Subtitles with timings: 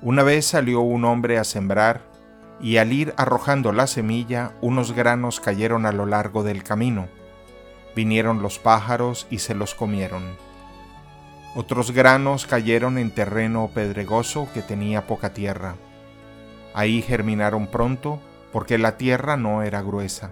[0.00, 2.02] una vez salió un hombre a sembrar,
[2.60, 7.08] y al ir arrojando la semilla, unos granos cayeron a lo largo del camino.
[7.96, 10.36] Vinieron los pájaros y se los comieron.
[11.54, 15.74] Otros granos cayeron en terreno pedregoso que tenía poca tierra.
[16.74, 18.20] Ahí germinaron pronto,
[18.52, 20.30] porque la tierra no era gruesa.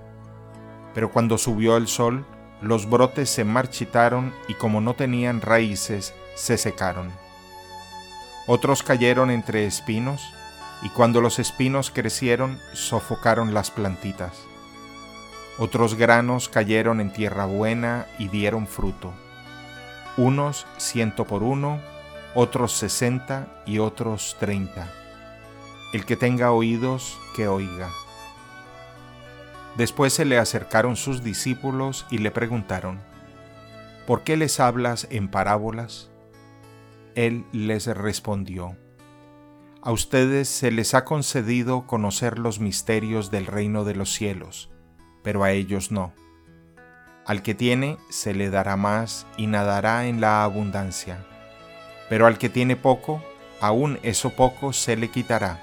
[0.95, 2.25] Pero cuando subió el sol,
[2.61, 7.26] los brotes se marchitaron y como no tenían raíces, se secaron.
[8.47, 10.23] Otros cayeron entre espinos,
[10.83, 14.33] y cuando los espinos crecieron, sofocaron las plantitas.
[15.59, 19.13] Otros granos cayeron en tierra buena y dieron fruto.
[20.17, 21.81] Unos ciento por uno,
[22.35, 24.93] otros sesenta y otros treinta.
[25.93, 27.89] El que tenga oídos, que oiga.
[29.77, 33.01] Después se le acercaron sus discípulos y le preguntaron,
[34.07, 36.11] ¿por qué les hablas en parábolas?
[37.17, 38.77] Él les respondió,
[39.81, 44.71] A ustedes se les ha concedido conocer los misterios del reino de los cielos,
[45.23, 46.13] pero a ellos no.
[47.25, 51.25] Al que tiene se le dará más y nadará en la abundancia,
[52.11, 53.25] pero al que tiene poco,
[53.63, 55.59] aún eso poco se le quitará.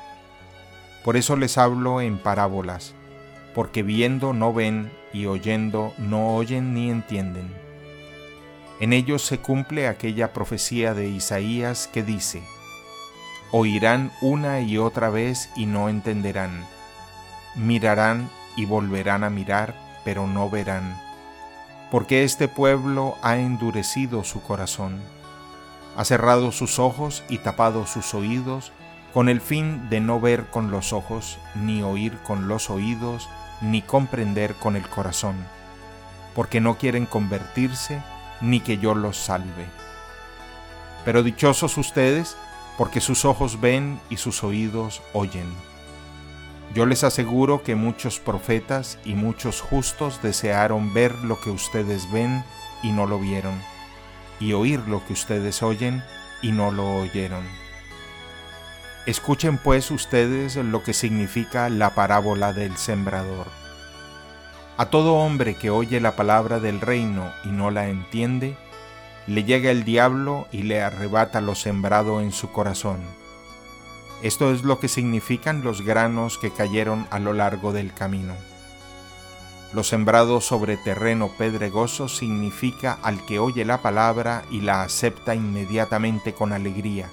[1.03, 2.95] Por eso les hablo en parábolas,
[3.53, 7.62] porque viendo no ven y oyendo no oyen ni entienden
[8.83, 12.43] en ellos se cumple aquella profecía de Isaías que dice,
[13.49, 16.65] Oirán una y otra vez y no entenderán,
[17.55, 19.73] mirarán y volverán a mirar,
[20.03, 21.01] pero no verán,
[21.91, 24.99] porque este pueblo ha endurecido su corazón,
[25.95, 28.73] ha cerrado sus ojos y tapado sus oídos,
[29.13, 33.29] con el fin de no ver con los ojos, ni oír con los oídos,
[33.61, 35.37] ni comprender con el corazón,
[36.35, 38.01] porque no quieren convertirse
[38.43, 39.65] ni que yo los salve.
[41.05, 42.37] Pero dichosos ustedes,
[42.77, 45.51] porque sus ojos ven y sus oídos oyen.
[46.75, 52.43] Yo les aseguro que muchos profetas y muchos justos desearon ver lo que ustedes ven
[52.81, 53.59] y no lo vieron,
[54.39, 56.03] y oír lo que ustedes oyen
[56.41, 57.43] y no lo oyeron.
[59.05, 63.62] Escuchen pues ustedes lo que significa la parábola del sembrador.
[64.75, 68.57] A todo hombre que oye la palabra del reino y no la entiende,
[69.27, 72.99] le llega el diablo y le arrebata lo sembrado en su corazón.
[74.23, 78.33] Esto es lo que significan los granos que cayeron a lo largo del camino.
[79.73, 86.33] Lo sembrado sobre terreno pedregoso significa al que oye la palabra y la acepta inmediatamente
[86.33, 87.09] con alegría,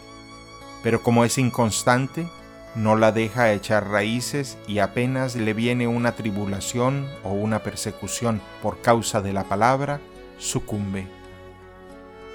[0.82, 2.27] pero como es inconstante,
[2.75, 8.81] no la deja echar raíces y apenas le viene una tribulación o una persecución por
[8.81, 10.00] causa de la palabra,
[10.38, 11.06] sucumbe.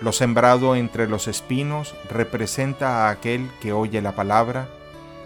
[0.02, 4.68] Lo sembrado entre los espinos representa a aquel que oye la palabra,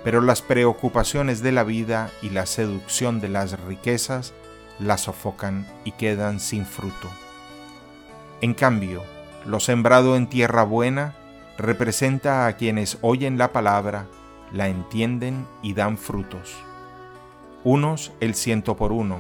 [0.03, 4.33] pero las preocupaciones de la vida y la seducción de las riquezas
[4.79, 7.09] la sofocan y quedan sin fruto.
[8.41, 9.03] En cambio,
[9.45, 11.15] lo sembrado en tierra buena
[11.57, 14.05] representa a quienes oyen la palabra,
[14.51, 16.55] la entienden y dan frutos.
[17.63, 19.19] Unos el ciento por uno,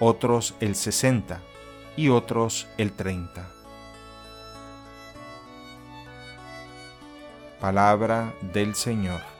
[0.00, 1.40] otros el sesenta
[1.96, 3.50] y otros el treinta.
[7.60, 9.31] Palabra del Señor.